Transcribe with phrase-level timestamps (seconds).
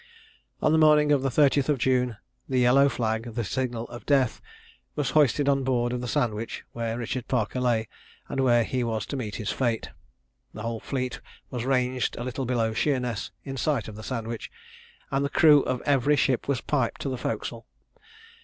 [0.63, 2.17] On the morning of the 30th of June,
[2.49, 4.41] the yellow flag, the signal of death,
[4.95, 7.87] was hoisted on board of the Sandwich, where Richard Parker lay,
[8.27, 9.91] and where he was to meet his fate.
[10.55, 14.49] The whole fleet was ranged a little below Sheerness, in sight of the Sandwich,
[15.11, 17.67] and the crew of every ship was piped to the forecastle.